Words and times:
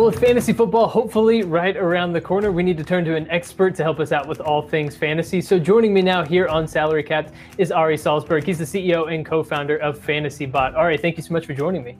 Well, 0.00 0.08
with 0.08 0.18
fantasy 0.18 0.54
football 0.54 0.88
hopefully 0.88 1.42
right 1.42 1.76
around 1.76 2.14
the 2.14 2.22
corner, 2.22 2.50
we 2.50 2.62
need 2.62 2.78
to 2.78 2.84
turn 2.84 3.04
to 3.04 3.16
an 3.16 3.28
expert 3.28 3.74
to 3.74 3.82
help 3.82 4.00
us 4.00 4.12
out 4.12 4.26
with 4.26 4.40
all 4.40 4.62
things 4.62 4.96
fantasy. 4.96 5.42
So, 5.42 5.58
joining 5.58 5.92
me 5.92 6.00
now 6.00 6.24
here 6.24 6.48
on 6.48 6.66
Salary 6.66 7.02
Capped 7.02 7.34
is 7.58 7.70
Ari 7.70 7.98
Salzberg. 7.98 8.42
He's 8.44 8.56
the 8.56 8.64
CEO 8.64 9.12
and 9.12 9.26
co 9.26 9.42
founder 9.42 9.76
of 9.76 9.98
Fantasy 9.98 10.46
Bot. 10.46 10.74
Ari, 10.74 10.96
thank 10.96 11.18
you 11.18 11.22
so 11.22 11.34
much 11.34 11.44
for 11.44 11.52
joining 11.52 11.84
me. 11.84 11.98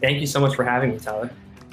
Thank 0.00 0.18
you 0.18 0.26
so 0.26 0.40
much 0.40 0.56
for 0.56 0.64
having 0.64 0.90
me, 0.90 0.98
Tyler. 0.98 1.30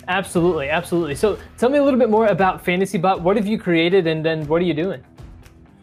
Absolutely, 0.07 0.70
absolutely. 0.70 1.15
So, 1.15 1.39
tell 1.57 1.71
me 1.71 1.79
a 1.79 1.83
little 1.83 2.00
bit 2.00 2.11
more 2.11 2.28
about 2.28 2.64
Fantasy 2.64 3.00
Bot. 3.00 3.21
What 3.21 3.36
have 3.36 3.47
you 3.47 3.57
created 3.57 4.05
and 4.05 4.24
then 4.24 4.46
what 4.46 4.61
are 4.61 4.65
you 4.65 4.75
doing? 4.75 5.04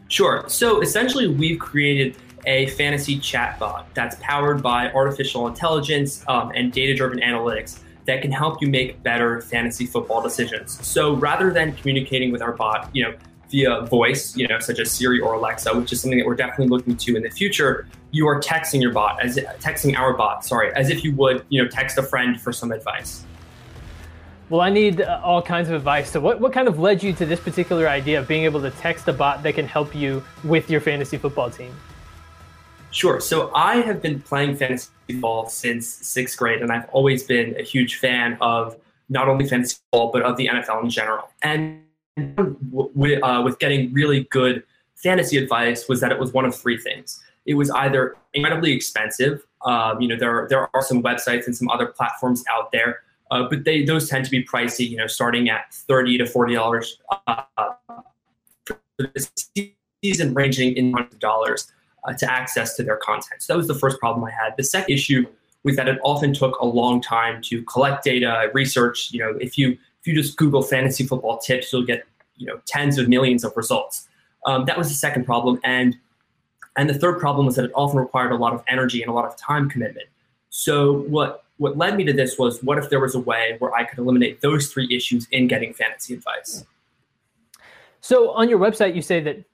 Sure. 0.07 0.45
So, 0.47 0.83
essentially, 0.83 1.27
we've 1.27 1.59
created 1.59 2.17
a 2.47 2.67
fantasy 2.67 3.19
chatbot 3.19 3.87
that's 3.95 4.15
powered 4.21 4.63
by 4.63 4.93
artificial 4.93 5.49
intelligence 5.49 6.25
um, 6.29 6.53
and 6.55 6.71
data 6.71 6.95
driven 6.95 7.19
analytics 7.19 7.81
that 8.07 8.23
can 8.23 8.33
help 8.33 8.61
you 8.61 8.69
make 8.69 9.03
better 9.03 9.41
fantasy 9.43 9.87
football 9.87 10.23
decisions. 10.23 10.85
So 10.87 11.15
rather 11.15 11.53
than 11.53 11.75
communicating 11.75 12.33
with 12.33 12.43
our 12.43 12.53
bot, 12.53 12.89
you 12.95 13.05
know, 13.05 13.15
via 13.51 13.83
voice, 13.83 14.37
you 14.37 14.47
know, 14.47 14.59
such 14.61 14.79
as 14.79 14.91
Siri 14.91 15.21
or 15.21 15.35
Alexa, 15.35 15.77
which 15.77 15.93
is 15.93 16.01
something 16.01 16.19
that 16.19 16.27
we're 16.27 16.37
definitely 16.37 16.69
looking 16.69 16.97
to 16.97 17.17
in 17.17 17.23
the 17.23 17.31
future, 17.31 17.87
you 18.13 18.27
are 18.29 18.41
texting 18.41 18.81
your 18.81 18.93
bot 18.93 19.23
as 19.23 19.37
texting 19.59 19.97
our 19.97 20.15
bot, 20.15 20.45
sorry, 20.45 20.73
as 20.75 20.89
if 20.89 21.05
you 21.05 21.15
would, 21.17 21.45
you 21.49 21.63
know, 21.63 21.69
text 21.69 21.99
a 21.99 22.03
friend 22.03 22.41
for 22.41 22.53
some 22.53 22.73
advice. 22.73 23.25
Well, 24.49 24.61
I 24.61 24.71
need 24.71 25.01
uh, 25.01 25.21
all 25.23 25.43
kinds 25.43 25.69
of 25.69 25.77
advice. 25.77 26.11
So, 26.11 26.19
what, 26.19 26.41
what 26.41 26.53
kind 26.53 26.67
of 26.67 26.81
led 26.81 27.05
you 27.05 27.13
to 27.15 27.27
this 27.27 27.39
particular 27.39 27.89
idea 27.89 28.19
of 28.19 28.27
being 28.27 28.45
able 28.45 28.61
to 28.63 28.71
text 28.73 29.07
a 29.07 29.13
bot 29.13 29.45
that 29.45 29.55
can 29.55 29.67
help 29.67 29.95
you 29.95 30.25
with 30.43 30.69
your 30.69 30.81
fantasy 30.81 31.17
football 31.17 31.51
team? 31.51 31.73
Sure. 32.91 33.21
So 33.21 33.53
I 33.55 33.77
have 33.77 34.03
been 34.03 34.21
playing 34.21 34.57
fantasy 34.57 34.91
football 35.07 35.49
since 35.49 35.87
sixth 35.87 36.37
grade, 36.37 36.61
and 36.61 36.73
I've 36.73 36.89
always 36.91 37.23
been 37.23 37.55
a 37.59 37.63
huge 37.63 37.97
fan 37.97 38.37
of 38.41 38.77
not 39.09 39.29
only 39.29 39.47
fantasy 39.47 39.77
football 39.93 40.11
but 40.13 40.23
of 40.23 40.37
the 40.37 40.49
NFL 40.49 40.83
in 40.85 40.91
general. 40.91 41.31
And 41.43 41.83
with, 42.71 43.23
uh, 43.23 43.43
with 43.45 43.59
getting 43.59 43.93
really 43.93 44.25
good 44.31 44.65
fantasy 44.97 45.39
advice 45.39 45.89
was 45.89 46.01
that 46.01 46.11
it 46.11 46.19
was 46.19 46.33
one 46.33 46.45
of 46.45 46.55
three 46.55 46.79
things. 46.79 47.23
It 47.47 47.55
was 47.55 47.71
either 47.71 48.17
incredibly 48.35 48.73
expensive. 48.73 49.43
Um, 49.65 50.01
you 50.01 50.09
know, 50.09 50.17
there 50.17 50.47
there 50.49 50.69
are 50.75 50.83
some 50.83 51.03
websites 51.03 51.47
and 51.47 51.57
some 51.57 51.69
other 51.71 51.87
platforms 51.87 52.45
out 52.51 52.73
there, 52.73 53.01
uh, 53.31 53.49
but 53.49 53.65
they 53.65 53.85
those 53.85 54.09
tend 54.09 54.25
to 54.25 54.31
be 54.31 54.45
pricey. 54.45 54.89
You 54.89 54.97
know, 54.97 55.07
starting 55.07 55.49
at 55.49 55.73
thirty 55.73 56.19
to 56.19 56.27
forty 56.27 56.55
dollars 56.55 56.99
uh, 57.27 57.43
for 58.67 58.79
the 58.99 59.31
season, 60.03 60.35
ranging 60.35 60.77
in 60.77 60.93
hundreds 60.93 61.15
of 61.15 61.21
dollars 61.21 61.73
uh, 62.05 62.15
to 62.15 62.31
access 62.31 62.77
to 62.77 62.83
their 62.83 62.97
content. 62.97 63.43
So 63.43 63.53
that 63.53 63.57
was 63.57 63.69
the 63.69 63.75
first 63.75 63.99
problem 63.99 64.25
I 64.25 64.31
had. 64.31 64.57
The 64.57 64.65
second 64.65 64.93
issue 64.93 65.27
was 65.63 65.77
that 65.77 65.89
it 65.89 65.99
often 66.03 66.33
took 66.33 66.59
a 66.61 66.67
long 66.67 67.01
time 67.01 67.43
to 67.43 67.63
collect 67.65 68.05
data, 68.05 68.51
research. 68.55 69.11
You 69.13 69.21
know, 69.21 69.31
if 69.41 69.59
you 69.59 69.73
if 69.73 70.07
you 70.07 70.15
just 70.15 70.37
Google 70.37 70.63
fantasy 70.63 71.07
football 71.07 71.39
tips, 71.39 71.73
you'll 71.73 71.85
get 71.85 72.05
you 72.37 72.47
know 72.47 72.61
tens 72.67 72.99
of 72.99 73.09
millions 73.09 73.45
of 73.45 73.57
results. 73.57 74.09
Um, 74.47 74.65
that 74.65 74.79
was 74.79 74.89
the 74.89 74.95
second 74.95 75.25
problem, 75.25 75.61
and 75.65 75.97
and 76.77 76.89
the 76.89 76.95
third 76.95 77.19
problem 77.19 77.47
was 77.47 77.57
that 77.57 77.67
it 77.67 77.73
often 77.75 77.99
required 77.99 78.33
a 78.33 78.37
lot 78.37 78.55
of 78.55 78.63
energy 78.69 79.03
and 79.03 79.11
a 79.11 79.15
lot 79.15 79.27
of 79.27 79.37
time 79.37 79.69
commitment. 79.69 80.09
So 80.49 81.01
what 81.03 81.45
what 81.59 81.77
led 81.77 81.97
me 81.97 82.05
to 82.05 82.13
this 82.13 82.39
was 82.39 82.63
what 82.63 82.79
if 82.79 82.89
there 82.89 83.01
was 83.01 83.15
a 83.15 83.21
way 83.21 83.57
where 83.59 83.75
I 83.75 83.85
could 83.85 83.99
eliminate 83.99 84.41
those 84.41 84.73
three 84.73 84.89
issues 84.91 85.29
in 85.31 85.47
getting 85.47 85.75
fantasy 85.75 86.15
advice? 86.15 86.65
So 88.01 88.31
on 88.31 88.49
your 88.49 88.59
website, 88.59 88.95
you 88.95 89.03
say 89.03 89.21
that 89.21 89.45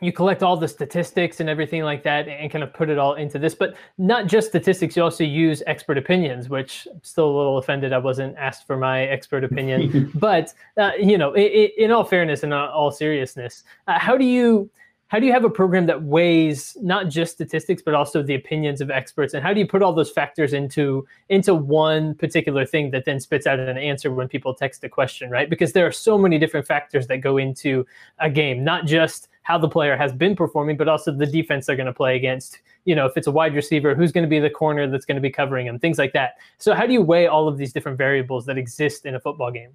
you 0.00 0.12
collect 0.12 0.42
all 0.42 0.56
the 0.56 0.68
statistics 0.68 1.40
and 1.40 1.48
everything 1.48 1.82
like 1.82 2.02
that 2.02 2.28
and 2.28 2.50
kind 2.50 2.62
of 2.62 2.72
put 2.72 2.88
it 2.88 2.98
all 2.98 3.14
into 3.14 3.38
this 3.38 3.54
but 3.54 3.76
not 3.98 4.26
just 4.26 4.48
statistics 4.48 4.96
you 4.96 5.02
also 5.02 5.24
use 5.24 5.62
expert 5.66 5.98
opinions 5.98 6.48
which 6.48 6.86
I'm 6.90 7.00
still 7.02 7.26
a 7.26 7.36
little 7.36 7.58
offended 7.58 7.92
i 7.92 7.98
wasn't 7.98 8.36
asked 8.36 8.66
for 8.66 8.76
my 8.76 9.02
expert 9.02 9.44
opinion. 9.44 10.12
But 10.18 10.52
uh, 10.76 10.92
you 10.98 11.18
know 11.18 11.32
it, 11.32 11.42
it, 11.42 11.78
in 11.78 11.90
all 11.90 12.04
fairness 12.04 12.42
and 12.42 12.52
all 12.52 12.90
seriousness 12.90 13.64
uh, 13.86 13.98
how 13.98 14.16
do 14.16 14.24
you 14.24 14.70
how 15.08 15.18
do 15.18 15.24
you 15.24 15.32
have 15.32 15.44
a 15.44 15.50
program 15.50 15.86
that 15.86 16.02
weighs 16.02 16.76
not 16.82 17.08
just 17.08 17.32
statistics 17.32 17.80
but 17.80 17.94
also 17.94 18.22
the 18.22 18.34
opinions 18.34 18.82
of 18.82 18.90
experts? 18.90 19.32
And 19.32 19.42
how 19.42 19.54
do 19.54 19.60
you 19.60 19.66
put 19.66 19.82
all 19.82 19.94
those 19.94 20.10
factors 20.10 20.52
into 20.52 21.06
into 21.30 21.54
one 21.54 22.14
particular 22.14 22.66
thing 22.66 22.90
that 22.90 23.06
then 23.06 23.18
spits 23.18 23.46
out 23.46 23.58
an 23.58 23.78
answer 23.78 24.12
when 24.12 24.28
people 24.28 24.52
text 24.52 24.84
a 24.84 24.88
question 24.88 25.30
right? 25.30 25.48
Because 25.48 25.72
there 25.72 25.86
are 25.86 25.92
so 25.92 26.18
many 26.18 26.38
different 26.38 26.66
factors 26.66 27.06
that 27.06 27.18
go 27.18 27.38
into 27.38 27.86
a 28.18 28.28
game 28.28 28.62
not 28.62 28.84
just 28.84 29.28
how 29.48 29.56
the 29.56 29.68
player 29.68 29.96
has 29.96 30.12
been 30.12 30.36
performing, 30.36 30.76
but 30.76 30.88
also 30.88 31.10
the 31.10 31.24
defense 31.24 31.64
they're 31.64 31.74
going 31.74 31.86
to 31.86 31.92
play 31.92 32.16
against. 32.16 32.58
You 32.84 32.94
know, 32.94 33.06
if 33.06 33.16
it's 33.16 33.26
a 33.26 33.30
wide 33.30 33.54
receiver, 33.54 33.94
who's 33.94 34.12
going 34.12 34.22
to 34.24 34.28
be 34.28 34.38
the 34.38 34.50
corner 34.50 34.86
that's 34.86 35.06
going 35.06 35.14
to 35.14 35.22
be 35.22 35.30
covering 35.30 35.66
him, 35.66 35.78
things 35.78 35.96
like 35.96 36.12
that. 36.12 36.34
So, 36.58 36.74
how 36.74 36.86
do 36.86 36.92
you 36.92 37.00
weigh 37.00 37.28
all 37.28 37.48
of 37.48 37.56
these 37.56 37.72
different 37.72 37.96
variables 37.96 38.44
that 38.44 38.58
exist 38.58 39.06
in 39.06 39.14
a 39.14 39.20
football 39.20 39.50
game? 39.50 39.74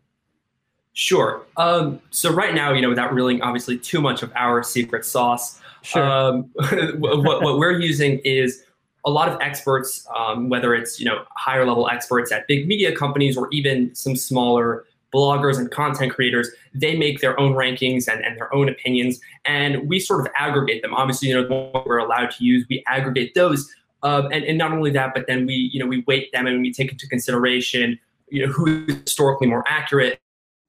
Sure. 0.94 1.42
Um, 1.58 2.00
so 2.12 2.32
right 2.32 2.54
now, 2.54 2.72
you 2.72 2.84
know, 2.84 2.90
without 2.90 3.10
revealing 3.10 3.42
obviously 3.42 3.80
too 3.80 4.00
much 4.00 4.22
of 4.22 4.32
our 4.36 4.62
secret 4.62 5.06
sauce, 5.06 5.60
sure. 5.82 6.04
um, 6.04 6.44
what, 7.00 7.42
what, 7.42 7.58
we're 7.58 7.80
using 7.80 8.20
is 8.20 8.66
a 9.06 9.10
lot 9.10 9.28
of 9.28 9.42
experts, 9.42 10.08
um, 10.16 10.50
whether 10.50 10.76
it's 10.76 11.00
you 11.00 11.06
know 11.08 11.24
higher 11.32 11.66
level 11.66 11.90
experts 11.90 12.32
at 12.32 12.48
big 12.48 12.68
media 12.68 12.96
companies 12.96 13.36
or 13.36 13.50
even 13.52 13.94
some 13.96 14.16
smaller 14.16 14.86
bloggers 15.14 15.58
and 15.58 15.70
content 15.72 16.14
creators, 16.14 16.50
they 16.74 16.96
make 16.96 17.22
their 17.22 17.40
own 17.40 17.54
rankings 17.54 18.08
and, 18.08 18.24
and 18.24 18.38
their 18.38 18.54
own 18.54 18.70
opinions, 18.70 19.20
and 19.46 19.88
we 19.88 20.00
sort 20.00 20.22
of 20.22 20.32
aggregate 20.38 20.82
them. 20.82 20.94
Obviously, 20.94 21.30
you 21.30 21.36
know, 21.36 21.48
the 21.48 21.54
one 21.54 21.84
we're 21.86 21.98
allowed 21.98 22.32
to 22.32 22.44
use, 22.44 22.66
we 22.70 22.84
aggregate 22.88 23.34
those. 23.36 23.74
Uh, 24.04 24.28
and, 24.34 24.44
and 24.44 24.58
not 24.58 24.74
only 24.74 24.92
that, 24.92 25.14
but 25.14 25.26
then 25.28 25.46
we, 25.46 25.54
you 25.54 25.80
know, 25.80 25.86
we 25.86 26.04
weight 26.08 26.30
them 26.34 26.46
and 26.46 26.62
we 26.62 26.74
take 26.74 26.92
into 26.92 27.08
consideration, 27.08 27.98
you 28.28 28.46
know, 28.46 28.52
who's 28.52 28.94
historically 29.04 29.48
more 29.48 29.64
accurate. 29.66 30.20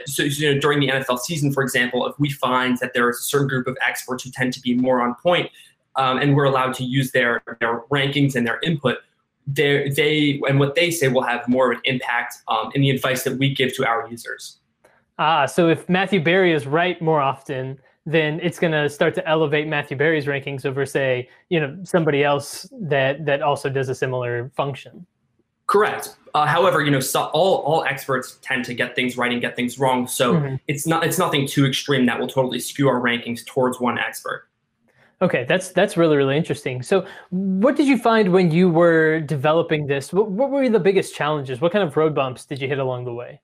So, 0.06 0.22
you 0.22 0.54
know, 0.54 0.60
during 0.60 0.78
the 0.78 0.88
NFL 0.88 1.18
season, 1.18 1.52
for 1.52 1.62
example, 1.62 2.06
if 2.06 2.16
we 2.18 2.30
find 2.30 2.78
that 2.78 2.94
there 2.94 3.08
is 3.10 3.18
a 3.18 3.22
certain 3.22 3.48
group 3.48 3.66
of 3.66 3.76
experts 3.84 4.22
who 4.22 4.30
tend 4.30 4.52
to 4.52 4.60
be 4.60 4.74
more 4.74 5.00
on 5.00 5.16
point, 5.16 5.50
um, 5.96 6.18
and 6.18 6.36
we're 6.36 6.44
allowed 6.44 6.74
to 6.74 6.84
use 6.84 7.12
their 7.12 7.42
their 7.60 7.80
rankings 7.90 8.34
and 8.34 8.46
their 8.46 8.60
input, 8.62 8.98
they 9.46 9.88
they 9.90 10.40
and 10.48 10.58
what 10.58 10.74
they 10.74 10.90
say 10.90 11.08
will 11.08 11.22
have 11.22 11.46
more 11.48 11.72
of 11.72 11.78
an 11.78 11.82
impact 11.84 12.36
um, 12.48 12.70
in 12.74 12.80
the 12.80 12.90
advice 12.90 13.24
that 13.24 13.38
we 13.38 13.54
give 13.54 13.74
to 13.76 13.86
our 13.86 14.08
users. 14.08 14.58
Ah, 15.18 15.46
so 15.46 15.68
if 15.68 15.88
Matthew 15.88 16.20
Berry 16.20 16.52
is 16.52 16.66
right 16.66 17.00
more 17.00 17.20
often, 17.20 17.78
then 18.06 18.40
it's 18.42 18.58
going 18.58 18.72
to 18.72 18.88
start 18.90 19.14
to 19.14 19.28
elevate 19.28 19.68
Matthew 19.68 19.96
Berry's 19.96 20.26
rankings 20.26 20.66
over, 20.66 20.84
say, 20.84 21.28
you 21.48 21.60
know, 21.60 21.76
somebody 21.84 22.24
else 22.24 22.68
that 22.72 23.24
that 23.24 23.42
also 23.42 23.68
does 23.68 23.88
a 23.88 23.94
similar 23.94 24.50
function. 24.56 25.06
Correct. 25.66 26.16
Uh, 26.34 26.46
however, 26.46 26.82
you 26.82 26.90
know, 26.90 27.00
so 27.00 27.24
all 27.32 27.58
all 27.58 27.84
experts 27.84 28.38
tend 28.42 28.64
to 28.66 28.74
get 28.74 28.94
things 28.94 29.16
right 29.16 29.32
and 29.32 29.40
get 29.40 29.56
things 29.56 29.78
wrong. 29.78 30.06
So 30.06 30.34
mm-hmm. 30.34 30.56
it's 30.68 30.86
not 30.86 31.04
it's 31.04 31.18
nothing 31.18 31.46
too 31.46 31.64
extreme 31.64 32.06
that 32.06 32.18
will 32.18 32.28
totally 32.28 32.58
skew 32.58 32.88
our 32.88 33.00
rankings 33.00 33.44
towards 33.46 33.80
one 33.80 33.98
expert. 33.98 34.48
Okay, 35.22 35.44
that's 35.48 35.70
that's 35.70 35.96
really 35.96 36.16
really 36.16 36.36
interesting. 36.36 36.82
So, 36.82 37.06
what 37.30 37.76
did 37.76 37.86
you 37.86 37.96
find 37.98 38.32
when 38.32 38.50
you 38.50 38.68
were 38.68 39.20
developing 39.20 39.86
this? 39.86 40.12
What, 40.12 40.30
what 40.30 40.50
were 40.50 40.68
the 40.68 40.80
biggest 40.80 41.14
challenges? 41.14 41.60
What 41.60 41.72
kind 41.72 41.86
of 41.86 41.96
road 41.96 42.14
bumps 42.14 42.44
did 42.44 42.60
you 42.60 42.68
hit 42.68 42.78
along 42.78 43.04
the 43.04 43.14
way? 43.14 43.40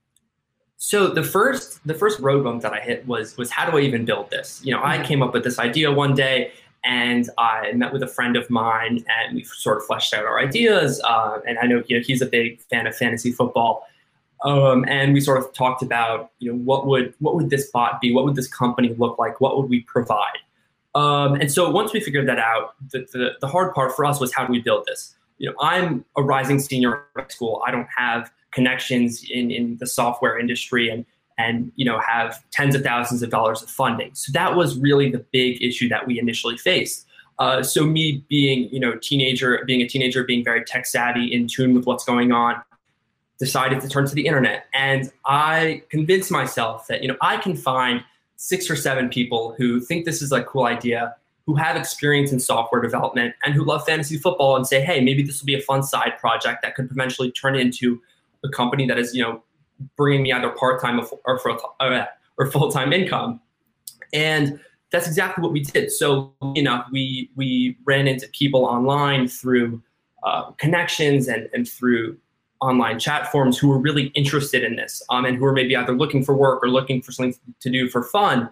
So 0.83 1.09
the 1.09 1.23
first 1.23 1.87
the 1.87 1.93
first 1.93 2.19
road 2.21 2.43
bump 2.43 2.63
that 2.63 2.73
I 2.73 2.81
hit 2.81 3.07
was 3.07 3.37
was 3.37 3.51
how 3.51 3.71
do 3.71 3.77
I 3.77 3.83
even 3.83 4.07
build 4.07 4.31
this? 4.31 4.63
You 4.65 4.73
know, 4.73 4.83
I 4.83 4.97
mm-hmm. 4.97 5.05
came 5.05 5.23
up 5.23 5.35
with 5.35 5.45
this 5.45 5.59
idea 5.59 5.93
one 5.93 6.15
day, 6.15 6.53
and 6.85 7.29
I 7.37 7.73
met 7.73 7.93
with 7.93 8.03
a 8.03 8.07
friend 8.07 8.35
of 8.35 8.49
mine, 8.49 9.05
and 9.07 9.37
we 9.37 9.45
sort 9.45 9.77
of 9.77 9.85
fleshed 9.85 10.15
out 10.15 10.25
our 10.25 10.41
ideas. 10.41 10.99
Uh, 11.05 11.41
and 11.47 11.59
I 11.59 11.67
know 11.67 11.83
you 11.87 11.99
know 11.99 12.03
he's 12.03 12.23
a 12.23 12.27
big 12.27 12.63
fan 12.63 12.87
of 12.87 12.97
fantasy 12.97 13.31
football, 13.31 13.87
um, 14.43 14.87
and 14.89 15.13
we 15.13 15.21
sort 15.21 15.37
of 15.37 15.53
talked 15.53 15.83
about 15.83 16.31
you 16.39 16.51
know 16.51 16.59
what 16.59 16.87
would 16.87 17.13
what 17.19 17.35
would 17.35 17.51
this 17.51 17.71
bot 17.71 18.01
be? 18.01 18.15
What 18.15 18.25
would 18.25 18.35
this 18.35 18.49
company 18.49 18.95
look 18.97 19.19
like? 19.19 19.39
What 19.39 19.59
would 19.59 19.69
we 19.69 19.81
provide? 19.81 20.39
Um, 20.95 21.35
and 21.35 21.51
so 21.53 21.71
once 21.71 21.93
we 21.93 22.01
figured 22.01 22.29
that 22.29 22.39
out, 22.39 22.75
the, 22.91 23.07
the, 23.13 23.31
the, 23.41 23.47
hard 23.47 23.73
part 23.75 23.95
for 23.95 24.05
us 24.05 24.19
was 24.19 24.35
how 24.35 24.45
do 24.45 24.51
we 24.51 24.61
build 24.61 24.87
this? 24.87 25.15
You 25.39 25.49
know, 25.49 25.55
I'm 25.61 26.05
a 26.17 26.23
rising 26.23 26.59
senior 26.59 27.05
at 27.17 27.31
school. 27.31 27.63
I 27.65 27.71
don't 27.71 27.87
have 27.97 28.33
connections 28.51 29.25
in, 29.31 29.53
in 29.53 29.77
the 29.79 29.87
software 29.87 30.37
industry 30.39 30.89
and 30.89 31.07
and 31.41 31.73
you 31.77 31.85
know 31.85 31.99
have 32.01 32.43
tens 32.51 32.75
of 32.75 32.83
thousands 32.83 33.23
of 33.23 33.31
dollars 33.31 33.63
of 33.63 33.71
funding. 33.71 34.11
So 34.15 34.33
that 34.33 34.57
was 34.57 34.79
really 34.79 35.11
the 35.11 35.25
big 35.33 35.63
issue 35.63 35.89
that 35.89 36.07
we 36.07 36.19
initially 36.19 36.57
faced. 36.57 37.07
Uh, 37.39 37.63
so 37.63 37.87
me 37.87 38.25
being 38.29 38.69
you 38.73 38.81
know 38.81 38.97
teenager, 38.97 39.63
being 39.67 39.81
a 39.81 39.89
teenager, 39.89 40.25
being 40.25 40.45
very 40.45 40.65
tech 40.65 40.87
savvy, 40.87 41.33
in 41.33 41.47
tune 41.47 41.75
with 41.75 41.87
what's 41.87 42.05
going 42.05 42.33
on, 42.33 42.61
decided 43.39 43.81
to 43.81 43.89
turn 43.89 44.07
to 44.07 44.15
the 44.15 44.27
internet, 44.27 44.67
and 44.75 45.11
I 45.25 45.83
convinced 45.89 46.31
myself 46.31 46.87
that 46.89 47.03
you 47.03 47.09
know 47.09 47.17
I 47.23 47.39
can 47.39 47.57
find 47.57 48.05
six 48.41 48.71
or 48.71 48.75
seven 48.75 49.11
people 49.11 49.55
who 49.59 49.79
think 49.81 50.07
this 50.07 50.23
is 50.23 50.33
a 50.33 50.43
cool 50.45 50.65
idea, 50.65 51.15
who 51.45 51.55
have 51.55 51.77
experience 51.77 52.33
in 52.33 52.41
software 52.41 52.81
development, 52.81 53.35
and 53.45 53.55
who 53.55 53.63
love 53.63 53.85
fantasy 53.85 54.17
football 54.17 54.57
and 54.57 54.67
say, 54.67 54.81
hey, 54.81 54.99
maybe 54.99 55.23
this 55.23 55.43
will 55.43 55.47
be 55.47 55.55
a 55.55 55.61
fun 55.61 55.83
side 55.83 56.13
project 56.19 56.63
that 56.63 56.75
could 56.75 56.91
eventually 56.91 57.31
turn 57.31 57.55
into 57.55 58.01
a 58.43 58.49
company 58.49 58.87
that 58.87 58.99
is, 58.99 59.15
you 59.15 59.23
know, 59.23 59.43
bringing 59.95 60.23
me 60.23 60.33
either 60.33 60.49
part 60.53 60.81
time 60.81 60.99
or, 60.99 61.63
uh, 61.81 62.07
or 62.39 62.51
full 62.51 62.71
time 62.71 62.95
income. 62.95 63.41
And 64.15 64.59
that's 64.91 65.07
exactly 65.07 65.43
what 65.43 65.53
we 65.53 65.61
did. 65.61 65.93
So, 65.93 66.33
you 66.55 66.63
know, 66.63 66.83
we 66.91 67.31
we 67.37 67.77
ran 67.85 68.09
into 68.09 68.27
people 68.29 68.65
online 68.65 69.29
through 69.29 69.83
uh, 70.23 70.53
connections 70.53 71.29
and 71.29 71.51
and 71.53 71.69
through 71.69 72.17
online 72.61 72.99
chat 72.99 73.31
forums 73.33 73.59
who 73.59 73.69
were 73.69 73.79
really 73.79 74.07
interested 74.09 74.63
in 74.63 74.77
this 74.77 75.03
um, 75.11 75.25
and 75.25 75.37
who 75.37 75.45
were 75.45 75.53
maybe 75.53 75.75
either 75.75 75.97
looking 75.97 76.25
for 76.25 76.35
work 76.35 76.63
or 76.63 76.69
looking 76.69 77.01
for 77.01 77.13
something 77.13 77.35
to 77.61 77.71
do 77.71 77.89
for 77.89 78.03
fun. 78.03 78.49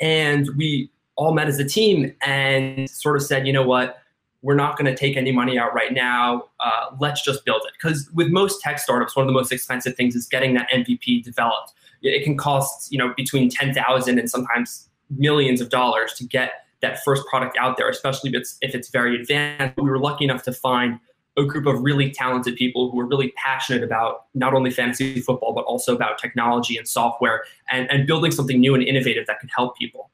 And 0.00 0.48
we 0.56 0.90
all 1.16 1.34
met 1.34 1.48
as 1.48 1.58
a 1.58 1.64
team 1.64 2.14
and 2.22 2.88
sort 2.88 3.16
of 3.16 3.22
said, 3.22 3.46
you 3.46 3.52
know 3.52 3.66
what, 3.66 3.98
we're 4.42 4.54
not 4.54 4.78
going 4.78 4.86
to 4.86 4.96
take 4.96 5.16
any 5.16 5.32
money 5.32 5.58
out 5.58 5.74
right 5.74 5.92
now. 5.92 6.44
Uh, 6.60 6.94
let's 7.00 7.22
just 7.24 7.44
build 7.44 7.62
it. 7.66 7.72
Because 7.80 8.08
with 8.14 8.28
most 8.28 8.60
tech 8.60 8.78
startups, 8.78 9.16
one 9.16 9.24
of 9.24 9.26
the 9.26 9.32
most 9.32 9.50
expensive 9.50 9.96
things 9.96 10.14
is 10.14 10.26
getting 10.26 10.54
that 10.54 10.70
MVP 10.70 11.24
developed. 11.24 11.72
It 12.02 12.22
can 12.22 12.36
cost 12.36 12.92
you 12.92 12.98
know 12.98 13.12
between 13.16 13.50
ten 13.50 13.74
thousand 13.74 14.20
and 14.20 14.30
sometimes 14.30 14.88
millions 15.10 15.60
of 15.60 15.68
dollars 15.68 16.12
to 16.14 16.24
get 16.24 16.52
that 16.80 17.02
first 17.02 17.26
product 17.26 17.56
out 17.58 17.76
there, 17.76 17.88
especially 17.88 18.30
if 18.30 18.36
it's 18.36 18.58
if 18.60 18.74
it's 18.74 18.88
very 18.88 19.20
advanced. 19.20 19.76
We 19.76 19.90
were 19.90 19.98
lucky 19.98 20.24
enough 20.24 20.44
to 20.44 20.52
find 20.52 21.00
a 21.38 21.44
group 21.44 21.66
of 21.66 21.80
really 21.82 22.10
talented 22.10 22.56
people 22.56 22.90
who 22.90 23.00
are 23.00 23.06
really 23.06 23.32
passionate 23.36 23.82
about 23.82 24.26
not 24.34 24.54
only 24.54 24.70
fantasy 24.70 25.20
football 25.20 25.54
but 25.54 25.64
also 25.64 25.94
about 25.94 26.18
technology 26.18 26.76
and 26.76 26.86
software 26.86 27.44
and, 27.70 27.90
and 27.90 28.06
building 28.06 28.30
something 28.30 28.60
new 28.60 28.74
and 28.74 28.82
innovative 28.82 29.26
that 29.26 29.38
could 29.40 29.50
help 29.54 29.76
people. 29.76 30.10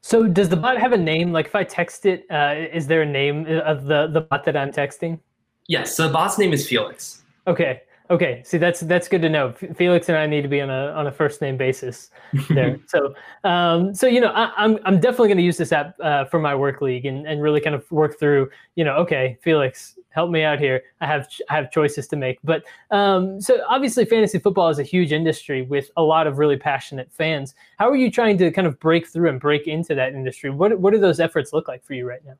So 0.00 0.26
does 0.26 0.48
the 0.48 0.56
bot 0.56 0.78
have 0.78 0.92
a 0.92 0.98
name? 0.98 1.32
Like 1.32 1.46
if 1.46 1.54
I 1.54 1.62
text 1.62 2.06
it, 2.06 2.26
uh, 2.30 2.54
is 2.72 2.86
there 2.88 3.02
a 3.02 3.06
name 3.06 3.46
of 3.46 3.84
the, 3.84 4.08
the 4.08 4.22
bot 4.22 4.44
that 4.44 4.56
I'm 4.56 4.72
texting? 4.72 5.20
Yes, 5.68 5.96
so 5.96 6.08
the 6.08 6.12
bot's 6.12 6.38
name 6.38 6.52
is 6.52 6.66
Felix. 6.66 7.22
Okay. 7.46 7.82
Okay, 8.12 8.42
see 8.44 8.58
that's 8.58 8.80
that's 8.80 9.08
good 9.08 9.22
to 9.22 9.30
know. 9.30 9.52
Felix 9.52 10.06
and 10.10 10.18
I 10.18 10.26
need 10.26 10.42
to 10.42 10.48
be 10.48 10.60
on 10.60 10.68
a 10.68 10.92
on 10.92 11.06
a 11.06 11.12
first 11.12 11.40
name 11.40 11.56
basis 11.56 12.10
there. 12.50 12.78
so 12.86 13.14
um, 13.42 13.94
so 13.94 14.06
you 14.06 14.20
know 14.20 14.28
I, 14.32 14.44
am 14.62 14.76
I'm, 14.76 14.78
I'm 14.84 15.00
definitely 15.00 15.28
going 15.28 15.38
to 15.38 15.42
use 15.42 15.56
this 15.56 15.72
app 15.72 15.96
uh, 15.98 16.26
for 16.26 16.38
my 16.38 16.54
work 16.54 16.82
league 16.82 17.06
and, 17.06 17.26
and 17.26 17.40
really 17.40 17.58
kind 17.58 17.74
of 17.74 17.90
work 17.90 18.18
through 18.18 18.50
you 18.74 18.84
know 18.84 18.96
okay 18.96 19.38
Felix 19.40 19.96
help 20.10 20.30
me 20.30 20.42
out 20.42 20.58
here. 20.58 20.82
I 21.00 21.06
have 21.06 21.26
I 21.48 21.54
have 21.54 21.70
choices 21.70 22.06
to 22.08 22.16
make. 22.16 22.38
But 22.44 22.64
um, 22.90 23.40
so 23.40 23.62
obviously 23.66 24.04
fantasy 24.04 24.38
football 24.38 24.68
is 24.68 24.78
a 24.78 24.82
huge 24.82 25.10
industry 25.10 25.62
with 25.62 25.90
a 25.96 26.02
lot 26.02 26.26
of 26.26 26.36
really 26.36 26.58
passionate 26.58 27.10
fans. 27.10 27.54
How 27.78 27.88
are 27.88 27.96
you 27.96 28.10
trying 28.10 28.36
to 28.38 28.50
kind 28.50 28.66
of 28.66 28.78
break 28.78 29.08
through 29.08 29.30
and 29.30 29.40
break 29.40 29.66
into 29.66 29.94
that 29.94 30.12
industry? 30.12 30.50
What 30.50 30.78
what 30.78 30.92
do 30.92 30.98
those 30.98 31.18
efforts 31.18 31.54
look 31.54 31.66
like 31.66 31.82
for 31.82 31.94
you 31.94 32.06
right 32.06 32.22
now? 32.26 32.34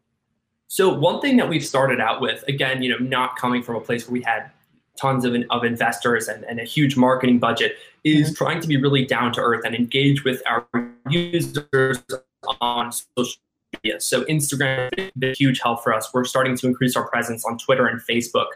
So 0.69 0.93
one 0.93 1.23
thing 1.23 1.39
that 1.39 1.49
we've 1.49 1.65
started 1.65 1.99
out 1.99 2.21
with, 2.21 2.43
again, 2.49 2.83
you 2.83 2.91
know, 2.91 2.97
not 2.97 3.37
coming 3.37 3.63
from 3.63 3.77
a 3.77 3.81
place 3.81 4.07
where 4.07 4.13
we 4.13 4.23
had 4.23 4.51
tons 5.01 5.25
of, 5.25 5.35
of 5.51 5.65
investors 5.65 6.29
and, 6.29 6.45
and 6.45 6.61
a 6.61 6.65
huge 6.65 6.97
marketing 6.97 7.39
budget 7.39 7.77
is 8.05 8.29
mm-hmm. 8.29 8.35
trying 8.35 8.61
to 8.61 8.69
be 8.69 8.77
really 8.77 9.05
down 9.05 9.33
to 9.33 9.41
earth 9.41 9.63
and 9.65 9.75
engage 9.75 10.25
with 10.25 10.43
our 10.47 10.67
users 11.09 12.03
on 12.61 12.93
social 12.93 13.41
media. 13.83 14.01
So 14.01 14.25
Instagram 14.25 14.91
is 14.97 15.11
a 15.23 15.35
huge 15.35 15.61
help 15.61 15.83
for 15.83 15.95
us. 15.95 16.13
We're 16.13 16.25
starting 16.25 16.57
to 16.59 16.67
increase 16.67 16.97
our 16.97 17.09
presence 17.09 17.45
on 17.45 17.59
Twitter 17.59 17.87
and 17.87 18.01
Facebook. 18.01 18.47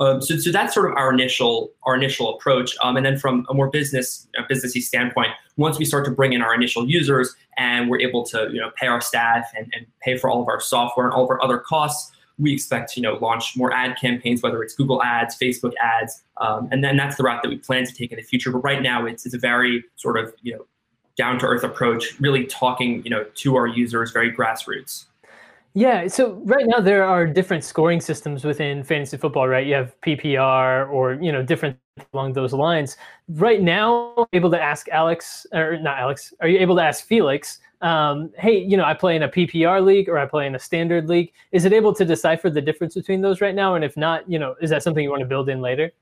Um, 0.00 0.22
so, 0.22 0.36
so 0.36 0.52
that's 0.52 0.74
sort 0.74 0.88
of 0.88 0.96
our 0.96 1.12
initial 1.12 1.72
our 1.82 1.96
initial 1.96 2.36
approach. 2.36 2.76
Um, 2.82 2.96
and 2.96 3.04
then 3.04 3.18
from 3.18 3.44
a 3.48 3.54
more 3.54 3.68
business 3.68 4.28
a 4.36 4.42
businessy 4.42 4.80
standpoint, 4.80 5.30
once 5.56 5.78
we 5.78 5.84
start 5.84 6.04
to 6.04 6.12
bring 6.12 6.32
in 6.32 6.42
our 6.42 6.54
initial 6.54 6.88
users 6.88 7.34
and 7.56 7.90
we're 7.90 8.00
able 8.00 8.24
to 8.26 8.48
you 8.52 8.60
know 8.60 8.70
pay 8.76 8.86
our 8.86 9.00
staff 9.00 9.50
and, 9.56 9.72
and 9.74 9.86
pay 10.00 10.16
for 10.16 10.30
all 10.30 10.40
of 10.40 10.48
our 10.48 10.60
software 10.60 11.06
and 11.06 11.14
all 11.14 11.24
of 11.24 11.30
our 11.30 11.42
other 11.42 11.58
costs, 11.58 12.12
we 12.38 12.52
expect 12.52 12.92
to 12.92 13.00
you 13.00 13.02
know 13.02 13.18
launch 13.20 13.56
more 13.56 13.72
ad 13.72 13.96
campaigns, 14.00 14.42
whether 14.42 14.62
it's 14.62 14.74
Google 14.74 15.02
ads, 15.02 15.36
Facebook 15.36 15.72
ads, 15.82 16.22
um, 16.38 16.68
and 16.70 16.82
then 16.82 16.96
that's 16.96 17.16
the 17.16 17.22
route 17.22 17.42
that 17.42 17.48
we 17.48 17.58
plan 17.58 17.84
to 17.84 17.92
take 17.92 18.12
in 18.12 18.16
the 18.16 18.22
future. 18.22 18.50
But 18.50 18.60
right 18.60 18.82
now, 18.82 19.06
it's, 19.06 19.26
it's 19.26 19.34
a 19.34 19.38
very 19.38 19.84
sort 19.96 20.18
of 20.18 20.34
you 20.42 20.54
know 20.54 20.66
down 21.16 21.38
to 21.40 21.46
earth 21.46 21.64
approach, 21.64 22.18
really 22.20 22.46
talking 22.46 23.02
you 23.04 23.10
know 23.10 23.24
to 23.24 23.56
our 23.56 23.66
users, 23.66 24.12
very 24.12 24.32
grassroots. 24.32 25.06
Yeah, 25.74 26.08
so 26.08 26.40
right 26.44 26.64
now 26.66 26.80
there 26.80 27.04
are 27.04 27.26
different 27.26 27.62
scoring 27.62 28.00
systems 28.00 28.44
within 28.44 28.82
fantasy 28.82 29.16
football, 29.16 29.46
right? 29.46 29.66
You 29.66 29.74
have 29.74 29.94
PPR 30.00 30.90
or 30.90 31.14
you 31.14 31.30
know 31.30 31.42
different 31.42 31.76
along 32.12 32.32
those 32.32 32.52
lines. 32.52 32.96
Right 33.28 33.62
now, 33.62 34.26
able 34.32 34.50
to 34.50 34.60
ask 34.60 34.88
Alex 34.88 35.46
or 35.52 35.78
not 35.78 35.98
Alex, 35.98 36.32
are 36.40 36.48
you 36.48 36.58
able 36.58 36.76
to 36.76 36.82
ask 36.82 37.04
Felix 37.04 37.60
um, 37.80 38.32
hey, 38.36 38.58
you 38.58 38.76
know, 38.76 38.84
I 38.84 38.94
play 38.94 39.14
in 39.14 39.22
a 39.22 39.28
PPR 39.28 39.84
league 39.84 40.08
or 40.08 40.18
I 40.18 40.26
play 40.26 40.46
in 40.46 40.54
a 40.54 40.58
standard 40.58 41.08
league. 41.08 41.32
Is 41.52 41.64
it 41.64 41.72
able 41.72 41.94
to 41.94 42.04
decipher 42.04 42.50
the 42.50 42.60
difference 42.60 42.94
between 42.94 43.20
those 43.20 43.40
right 43.40 43.54
now? 43.54 43.74
And 43.74 43.84
if 43.84 43.96
not, 43.96 44.28
you 44.30 44.38
know, 44.38 44.56
is 44.60 44.70
that 44.70 44.82
something 44.82 45.02
you 45.02 45.10
want 45.10 45.20
to 45.20 45.26
build 45.28 45.48
in 45.48 45.60
later? 45.60 45.92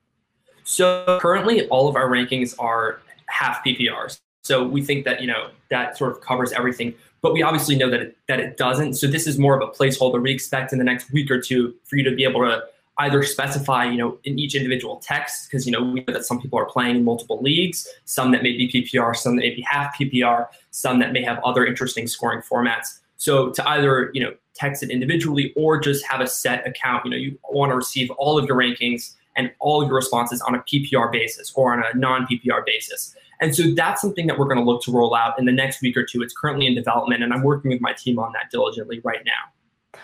So 0.64 1.18
currently, 1.20 1.68
all 1.68 1.88
of 1.88 1.96
our 1.96 2.08
rankings 2.08 2.54
are 2.58 3.00
half 3.26 3.62
PPRs. 3.64 4.20
So 4.46 4.64
we 4.64 4.80
think 4.80 5.04
that 5.04 5.20
you 5.20 5.26
know 5.26 5.50
that 5.70 5.98
sort 5.98 6.12
of 6.12 6.20
covers 6.20 6.52
everything, 6.52 6.94
but 7.20 7.32
we 7.32 7.42
obviously 7.42 7.74
know 7.74 7.90
that 7.90 8.00
it, 8.00 8.16
that 8.28 8.38
it 8.38 8.56
doesn't. 8.56 8.94
So 8.94 9.08
this 9.08 9.26
is 9.26 9.38
more 9.38 9.60
of 9.60 9.68
a 9.68 9.72
placeholder. 9.72 10.22
We 10.22 10.30
expect 10.30 10.72
in 10.72 10.78
the 10.78 10.84
next 10.84 11.12
week 11.12 11.30
or 11.30 11.40
two 11.40 11.74
for 11.84 11.96
you 11.96 12.04
to 12.04 12.14
be 12.14 12.22
able 12.22 12.42
to 12.42 12.62
either 12.98 13.22
specify, 13.24 13.84
you 13.84 13.98
know, 13.98 14.18
in 14.24 14.38
each 14.38 14.54
individual 14.54 14.96
text, 14.96 15.50
because 15.50 15.66
you 15.66 15.72
know 15.72 15.82
we 15.82 16.04
know 16.04 16.12
that 16.12 16.24
some 16.24 16.40
people 16.40 16.58
are 16.58 16.64
playing 16.66 16.96
in 16.96 17.04
multiple 17.04 17.42
leagues, 17.42 17.88
some 18.04 18.30
that 18.30 18.44
may 18.44 18.56
be 18.56 18.70
PPR, 18.70 19.16
some 19.16 19.34
that 19.36 19.42
may 19.42 19.54
be 19.54 19.62
half 19.62 19.98
PPR, 19.98 20.46
some 20.70 21.00
that 21.00 21.12
may 21.12 21.22
have 21.22 21.40
other 21.44 21.66
interesting 21.66 22.06
scoring 22.06 22.40
formats. 22.40 23.00
So 23.16 23.50
to 23.50 23.68
either 23.68 24.10
you 24.14 24.22
know 24.22 24.32
text 24.54 24.84
it 24.84 24.90
individually 24.90 25.52
or 25.56 25.80
just 25.80 26.06
have 26.06 26.20
a 26.20 26.28
set 26.28 26.64
account, 26.66 27.04
you 27.04 27.10
know, 27.10 27.16
you 27.16 27.36
want 27.50 27.70
to 27.70 27.76
receive 27.76 28.10
all 28.12 28.38
of 28.38 28.46
your 28.46 28.56
rankings 28.56 29.14
and 29.34 29.52
all 29.58 29.84
your 29.84 29.94
responses 29.94 30.40
on 30.42 30.54
a 30.54 30.60
PPR 30.60 31.12
basis 31.12 31.52
or 31.54 31.72
on 31.72 31.82
a 31.82 31.96
non-PPR 31.98 32.64
basis. 32.64 33.14
And 33.40 33.54
so 33.54 33.62
that's 33.74 34.00
something 34.00 34.26
that 34.26 34.38
we're 34.38 34.46
going 34.46 34.58
to 34.58 34.64
look 34.64 34.82
to 34.84 34.92
roll 34.92 35.14
out 35.14 35.38
in 35.38 35.44
the 35.44 35.52
next 35.52 35.82
week 35.82 35.96
or 35.96 36.04
two. 36.04 36.22
It's 36.22 36.34
currently 36.34 36.66
in 36.66 36.74
development, 36.74 37.22
and 37.22 37.32
I'm 37.32 37.42
working 37.42 37.70
with 37.70 37.80
my 37.80 37.92
team 37.92 38.18
on 38.18 38.32
that 38.32 38.50
diligently 38.50 39.00
right 39.04 39.22
now. 39.24 40.00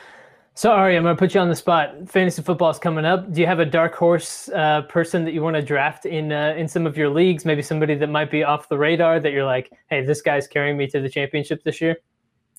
So 0.55 0.71
Ari, 0.71 0.97
I'm 0.97 1.03
going 1.03 1.17
to 1.17 1.19
put 1.19 1.35
you 1.35 1.41
on 1.41 1.49
the 1.49 1.57
spot. 1.57 1.95
Fantasy 2.07 2.43
football 2.43 2.69
is 2.69 2.79
coming 2.79 3.07
up. 3.07 3.33
Do 3.33 3.41
you 3.41 3.47
have 3.47 3.59
a 3.59 3.65
dark 3.65 3.95
horse 3.95 4.51
uh, 4.51 4.83
person 4.83 5.25
that 5.25 5.33
you 5.33 5.43
want 5.43 5.57
to 5.57 5.63
draft 5.63 6.05
in 6.05 6.31
uh, 6.31 6.55
in 6.59 6.69
some 6.69 6.87
of 6.87 6.97
your 6.97 7.09
leagues? 7.09 7.47
Maybe 7.47 7.63
somebody 7.63 7.95
that 7.95 8.09
might 8.09 8.31
be 8.31 8.45
off 8.45 8.69
the 8.69 8.77
radar 8.77 9.19
that 9.19 9.33
you're 9.33 9.47
like, 9.47 9.73
hey, 9.89 10.05
this 10.05 10.21
guy's 10.21 10.47
carrying 10.47 10.77
me 10.77 10.87
to 10.89 11.01
the 11.01 11.09
championship 11.09 11.65
this 11.65 11.81
year. 11.81 11.97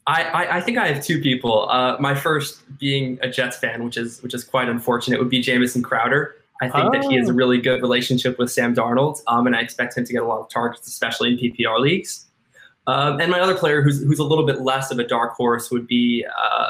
I, 0.07 0.23
I, 0.23 0.57
I 0.57 0.61
think 0.61 0.79
I 0.79 0.87
have 0.87 1.03
two 1.03 1.21
people. 1.21 1.69
Uh, 1.69 1.95
my 1.99 2.15
first 2.15 2.61
being 2.79 3.19
a 3.21 3.29
Jets 3.29 3.57
fan, 3.57 3.83
which 3.85 3.95
is 3.95 4.23
which 4.23 4.33
is 4.33 4.43
quite 4.43 4.69
unfortunate, 4.69 5.19
would 5.19 5.29
be 5.29 5.39
Jamison 5.39 5.83
Crowder. 5.83 6.35
I 6.63 6.69
think 6.69 6.85
oh. 6.85 6.91
that 6.91 7.09
he 7.09 7.15
has 7.17 7.29
a 7.29 7.31
oh. 7.31 7.35
really 7.35 7.59
good 7.59 7.81
relationship 7.81 8.37
with 8.39 8.51
Sam 8.51 8.73
Darnold, 8.73 9.21
um, 9.27 9.47
and 9.47 9.55
I 9.55 9.61
expect 9.61 9.97
him 9.97 10.05
to 10.05 10.13
get 10.13 10.23
a 10.23 10.25
lot 10.25 10.39
of 10.39 10.49
targets, 10.49 10.87
especially 10.87 11.33
in 11.33 11.37
PPR 11.37 11.79
leagues. 11.79 12.27
Um, 12.87 13.19
and 13.19 13.31
my 13.31 13.39
other 13.39 13.55
player, 13.55 13.81
who's 13.81 14.03
who's 14.03 14.19
a 14.19 14.23
little 14.23 14.45
bit 14.45 14.61
less 14.61 14.91
of 14.91 14.99
a 14.99 15.07
dark 15.07 15.33
horse, 15.33 15.71
would 15.71 15.87
be 15.87 16.25
uh, 16.25 16.69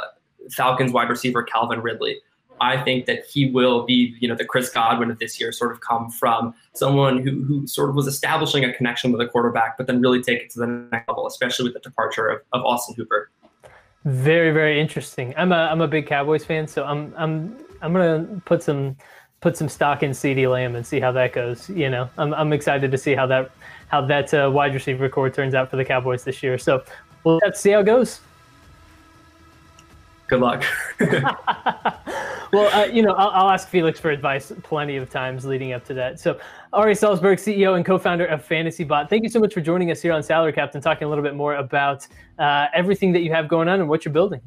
Falcons 0.52 0.92
wide 0.92 1.10
receiver 1.10 1.44
Calvin 1.44 1.82
Ridley. 1.82 2.18
I 2.62 2.82
think 2.82 3.08
that 3.08 3.26
he 3.26 3.50
will 3.50 3.84
be, 3.86 4.16
you 4.20 4.28
know, 4.28 4.36
the 4.36 4.46
Chris 4.46 4.70
Godwin 4.70 5.12
of 5.12 5.20
this 5.20 5.40
year, 5.40 5.52
sort 5.52 5.72
of 5.72 5.82
come 5.82 6.10
from 6.10 6.54
someone 6.74 7.18
who, 7.18 7.44
who 7.44 7.68
sort 7.68 7.90
of 7.90 7.96
was 7.96 8.08
establishing 8.08 8.64
a 8.64 8.72
connection 8.72 9.12
with 9.12 9.20
a 9.22 9.28
quarterback, 9.28 9.76
but 9.78 9.88
then 9.88 10.00
really 10.02 10.22
take 10.22 10.40
it 10.40 10.50
to 10.52 10.60
the 10.60 10.68
next 10.68 11.08
level, 11.08 11.28
especially 11.28 11.66
with 11.66 11.74
the 11.74 11.80
departure 11.80 12.28
of, 12.28 12.42
of 12.54 12.64
Austin 12.64 12.96
Hooper. 12.96 13.32
Very, 14.06 14.52
very 14.52 14.80
interesting. 14.80 15.34
I'm 15.38 15.52
a 15.52 15.68
I'm 15.72 15.82
a 15.82 15.88
big 15.88 16.08
Cowboys 16.08 16.46
fan, 16.46 16.68
so 16.68 16.84
I'm 16.84 17.14
I'm 17.18 17.58
I'm 17.82 17.94
gonna 17.94 18.42
put 18.46 18.62
some 18.62 18.98
put 19.44 19.58
some 19.58 19.70
stock 19.70 20.04
in 20.04 20.12
CeeDee 20.12 20.50
Lamb 20.50 20.76
and 20.76 20.86
see 20.86 21.00
how 21.00 21.12
that 21.12 21.34
goes. 21.34 21.70
You 21.70 21.90
know, 21.90 22.10
I'm 22.18 22.34
I'm 22.34 22.54
excited 22.54 22.92
to 22.92 22.98
see 22.98 23.14
how 23.14 23.28
that 23.28 23.52
how 23.90 24.02
that 24.06 24.34
uh, 24.34 24.50
wide 24.52 24.74
receiver 24.74 25.10
corps 25.10 25.30
turns 25.30 25.54
out 25.54 25.70
for 25.70 25.76
the 25.76 25.86
Cowboys 25.86 26.24
this 26.24 26.42
year. 26.42 26.58
So 26.58 26.84
we'll 27.24 27.40
let's 27.44 27.60
see 27.60 27.72
how 27.72 27.82
it 27.82 27.86
goes 27.86 28.22
good 30.28 30.40
luck. 30.40 30.64
well, 32.52 32.74
uh, 32.74 32.86
you 32.86 33.04
know, 33.04 33.14
I'll, 33.14 33.30
I'll, 33.30 33.50
ask 33.50 33.68
Felix 33.68 34.00
for 34.00 34.10
advice 34.10 34.52
plenty 34.64 34.98
of 34.98 35.10
times 35.10 35.46
leading 35.46 35.74
up 35.74 35.86
to 35.86 35.94
that. 35.96 36.20
So, 36.20 36.40
Ari 36.72 36.96
Salzberg, 36.96 37.38
CEO 37.38 37.76
and 37.76 37.86
co-founder 37.86 38.26
of 38.26 38.48
FantasyBot, 38.48 39.10
thank 39.10 39.24
you 39.24 39.30
so 39.30 39.40
much 39.40 39.54
for 39.54 39.62
joining 39.62 39.92
us 39.92 40.02
here 40.02 40.14
on 40.14 40.24
Salary 40.24 40.54
Capped, 40.54 40.80
talking 40.82 41.06
a 41.06 41.10
little 41.10 41.24
bit 41.24 41.36
more 41.36 41.56
about 41.56 42.08
uh, 42.40 42.68
everything 42.74 43.12
that 43.14 43.22
you 43.22 43.32
have 43.32 43.48
going 43.48 43.68
on 43.68 43.80
and 43.80 43.90
what 43.90 44.06
you're 44.06 44.14
building. 44.14 44.42